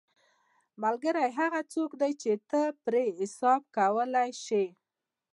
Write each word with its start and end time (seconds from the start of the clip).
ملګری 0.83 1.27
هغه 1.39 1.61
څوک 1.73 1.91
دی 2.01 2.11
چې 2.21 2.31
ته 2.49 2.61
پرې 2.83 3.05
حساب 3.19 3.61
کولی 3.75 4.29
شې. 4.43 4.65